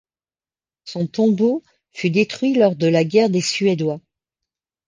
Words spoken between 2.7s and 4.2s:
de la guerre des Suédois.